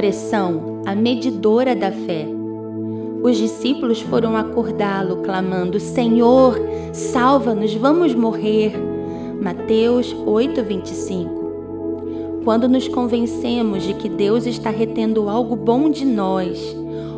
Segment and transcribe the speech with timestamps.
[0.00, 2.26] pressão, a medidora da fé.
[3.22, 6.58] Os discípulos foram acordá-lo, clamando: Senhor,
[6.90, 8.72] salva-nos, vamos morrer.
[9.42, 11.28] Mateus 8:25.
[12.44, 16.74] Quando nos convencemos de que Deus está retendo algo bom de nós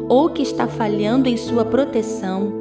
[0.08, 2.52] ou que está falhando em sua proteção,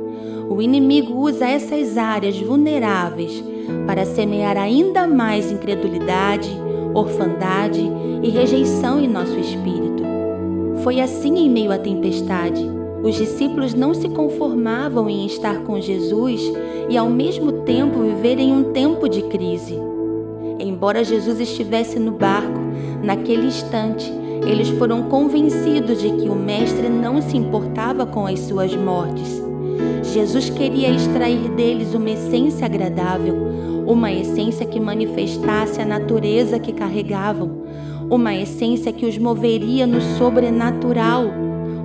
[0.48, 3.44] o inimigo usa essas áreas vulneráveis
[3.88, 6.52] para semear ainda mais incredulidade,
[6.94, 7.82] orfandade
[8.22, 9.92] e rejeição em nosso espírito.
[10.84, 12.66] Foi assim em meio à tempestade.
[13.04, 16.42] Os discípulos não se conformavam em estar com Jesus
[16.90, 19.78] e ao mesmo tempo viverem um tempo de crise.
[20.60, 22.60] Embora Jesus estivesse no barco,
[23.04, 24.12] naquele instante,
[24.48, 29.42] eles foram convencidos de que o Mestre não se importava com as suas mortes.
[30.04, 33.36] Jesus queria extrair deles uma essência agradável,
[33.86, 37.64] uma essência que manifestasse a natureza que carregavam,
[38.10, 41.26] uma essência que os moveria no sobrenatural.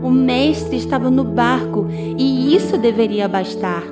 [0.03, 1.87] O Mestre estava no barco
[2.19, 3.85] e isso deveria bastar.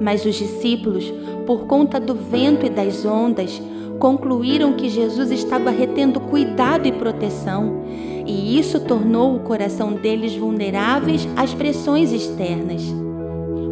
[0.00, 1.12] Mas os discípulos,
[1.46, 3.60] por conta do vento e das ondas,
[3.98, 7.82] concluíram que Jesus estava retendo cuidado e proteção,
[8.26, 12.82] e isso tornou o coração deles vulneráveis às pressões externas.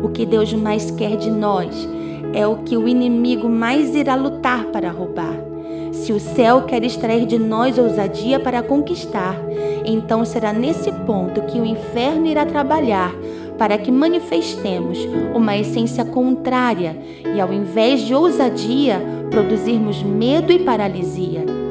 [0.04, 1.88] O que Deus mais quer de nós
[2.34, 5.34] é o que o inimigo mais irá lutar para roubar.
[5.92, 9.34] Se o céu quer extrair de nós ousadia para conquistar,
[9.82, 13.14] então será nesse ponto que o inferno irá trabalhar
[13.56, 14.98] para que manifestemos
[15.34, 16.94] uma essência contrária
[17.34, 21.63] e, ao invés de ousadia, produzirmos medo e paralisia.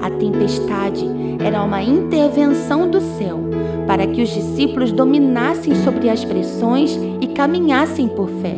[0.00, 1.06] A tempestade
[1.44, 3.40] era uma intervenção do céu
[3.86, 8.56] para que os discípulos dominassem sobre as pressões e caminhassem por fé.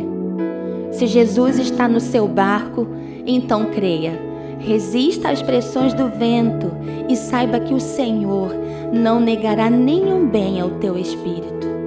[0.91, 2.87] Se Jesus está no seu barco,
[3.25, 4.19] então creia.
[4.59, 6.69] Resista às pressões do vento
[7.09, 8.53] e saiba que o Senhor
[8.93, 11.80] não negará nenhum bem ao teu espírito.